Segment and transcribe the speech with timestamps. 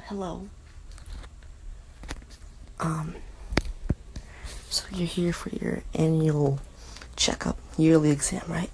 [0.00, 0.48] Hello.
[2.80, 3.14] Um,
[4.68, 6.60] so you're here for your annual
[7.16, 8.70] checkup, yearly exam, right?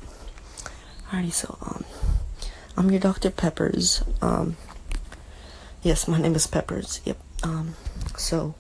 [1.11, 1.84] Alrighty, so, um,
[2.76, 3.30] I'm your Dr.
[3.30, 4.02] Peppers.
[4.22, 4.57] Um,
[5.82, 7.00] yes, my name is Peppers.
[7.04, 7.18] Yep.
[7.43, 7.75] Um,
[8.16, 8.54] so,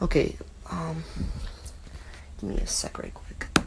[0.00, 0.36] okay,
[0.70, 1.04] um,
[2.40, 3.46] give me a sec right quick.
[3.56, 3.66] Let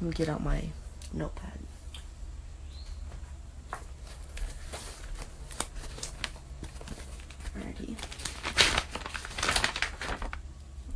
[0.00, 0.64] me get out my
[1.12, 1.58] notepad.
[7.56, 7.94] Alrighty.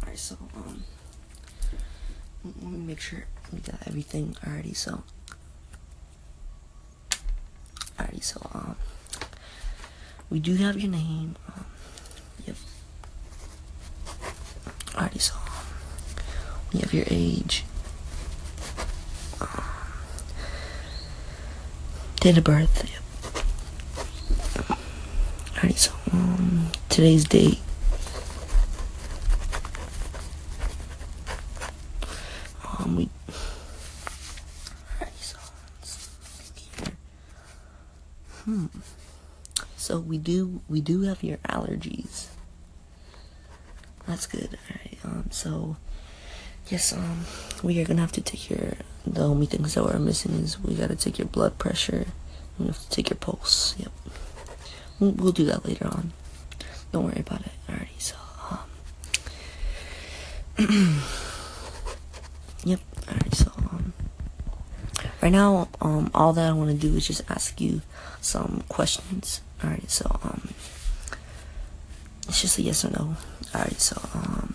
[0.03, 0.83] Alright, so, um,
[2.67, 5.03] let me make sure we got everything already, so.
[7.99, 8.77] Alrighty, so, um,
[10.31, 11.65] we do have your name, um,
[12.47, 12.57] yep.
[14.89, 15.67] Alrighty, so, um,
[16.73, 17.65] we have your age.
[19.41, 19.65] Um,
[22.21, 23.03] date of birth, yep.
[25.57, 27.61] Alright, so, um, today's date.
[32.79, 33.09] Um, we.
[35.01, 35.39] Alright, so,
[35.81, 36.95] let's look here.
[38.45, 38.67] Hmm.
[39.87, 42.27] So we do we do have your allergies.
[44.05, 44.59] That's good.
[44.69, 45.77] Alright, um, so
[46.67, 47.21] yes, um,
[47.63, 48.73] we are gonna have to take your.
[49.07, 52.07] The only things that we're missing is we gotta take your blood pressure.
[52.59, 53.77] We have to take your pulse.
[53.79, 53.93] Yep.
[54.99, 56.13] We'll, we'll do that later on.
[56.91, 57.53] Don't worry about it.
[57.69, 58.17] Alrighty, so
[60.59, 61.01] um.
[62.65, 62.81] yep.
[63.09, 63.93] Alright, so um.
[65.27, 67.83] Right now, um, all that I want to do is just ask you
[68.21, 69.41] some questions.
[69.61, 70.51] Alright, so um,
[72.29, 73.17] it's just a yes or no.
[73.53, 74.55] Alright, so um,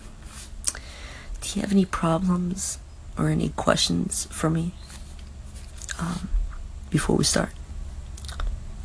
[1.42, 2.78] do you have any problems
[3.18, 4.72] or any questions for me?
[5.98, 6.30] Um,
[6.88, 7.50] before we start.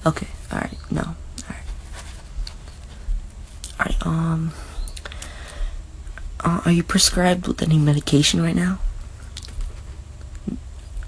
[0.06, 0.28] Okay.
[0.52, 0.78] Alright.
[0.92, 1.16] No.
[1.44, 1.64] Alright.
[3.80, 4.06] Alright.
[4.06, 4.52] Um.
[6.42, 8.80] Uh, are you prescribed with any medication right now?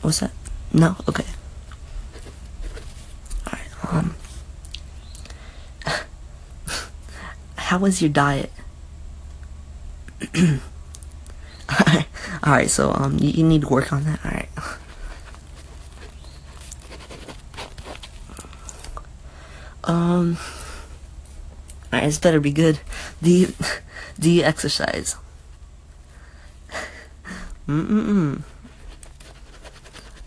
[0.01, 0.31] What's that?
[0.73, 0.95] No.
[1.07, 1.25] Okay.
[3.47, 3.67] Alright.
[3.91, 4.15] Um.
[7.55, 8.51] How was your diet?
[12.45, 12.69] Alright.
[12.69, 14.23] So um, you, you need to work on that.
[14.23, 14.49] Alright.
[19.85, 20.37] Um.
[21.91, 22.79] Alright, this better be good.
[23.23, 23.53] Do you
[24.19, 25.15] do you exercise?
[27.67, 28.41] Mm mm mm.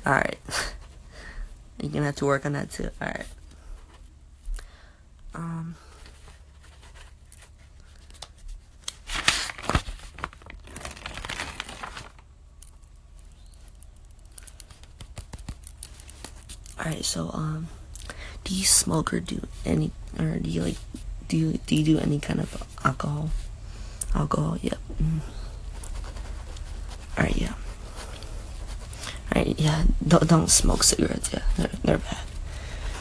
[0.07, 0.39] Alright.
[1.81, 2.91] You're gonna have to work on that too.
[3.01, 3.27] Alright.
[5.35, 5.77] Um.
[16.79, 17.69] Alright, so um
[18.45, 20.77] do you smoke or do any or do you like
[21.29, 23.31] do you do you do any kind of alcohol?
[24.15, 24.79] Alcohol, yep.
[25.03, 25.21] Mm.
[27.17, 27.55] Alright, yeah.
[29.47, 29.85] Yeah.
[30.07, 31.31] Don't don't smoke cigarettes.
[31.33, 32.19] Yeah, they're they're bad.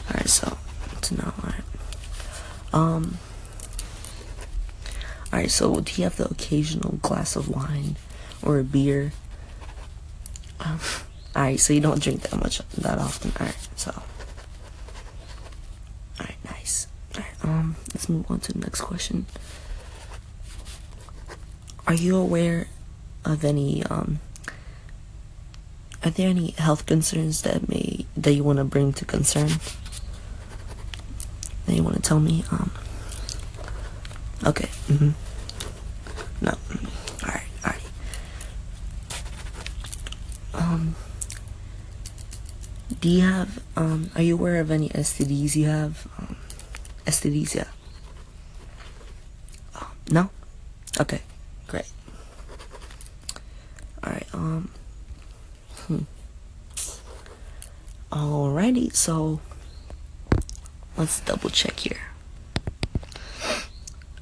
[0.08, 0.56] Alright, so
[1.02, 1.32] to know.
[1.40, 1.64] Alright.
[2.72, 3.18] Um.
[5.32, 7.96] Alright, so do you have the occasional glass of wine
[8.42, 9.12] or a beer?
[10.60, 10.78] Um,
[11.36, 13.32] alright, so you don't drink that much that often.
[13.40, 14.02] Alright, so.
[16.20, 16.86] Alright, nice.
[17.14, 19.24] Alright, um, let's move on to the next question.
[21.86, 22.68] Are you aware
[23.24, 24.20] of any um
[26.04, 29.50] are there any health concerns that may that you want to bring to concern?
[31.66, 32.44] That you want to tell me?
[32.50, 32.70] Um
[34.44, 34.68] Okay.
[34.88, 35.10] Mm-hmm.
[36.44, 36.52] No.
[37.22, 37.82] Alright, alright.
[40.54, 40.96] Um
[43.00, 46.06] do you have um are you aware of any STDs you have?
[46.18, 46.36] Um,
[47.06, 47.68] STDs, yeah.
[49.80, 50.30] Um, no?
[51.00, 51.22] Okay,
[51.68, 51.90] great.
[54.04, 54.70] Alright, um
[55.86, 55.98] hmm.
[58.12, 59.40] Alrighty, so
[60.96, 62.00] let's double check here.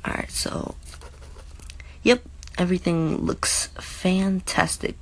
[0.07, 0.77] Alright, so
[2.03, 2.23] yep,
[2.57, 4.97] everything looks fantastic.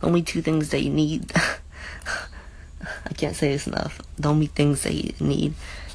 [0.00, 1.32] The only two things that you need
[3.06, 4.00] I can't say this enough.
[4.18, 5.54] The only things that you need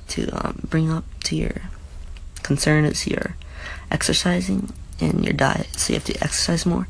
[0.10, 1.62] to um, bring up to your
[2.44, 3.36] concern is your
[3.92, 5.68] exercising and your diet.
[5.78, 6.88] So you have to exercise more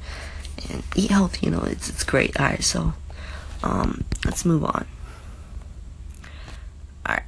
[0.69, 1.47] and eat healthy.
[1.47, 2.39] You know, it's it's great.
[2.39, 2.93] All right, so
[3.63, 4.85] um, let's move on.
[7.05, 7.23] All right,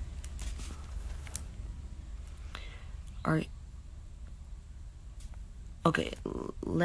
[3.25, 3.47] all right.
[5.91, 6.13] Okay,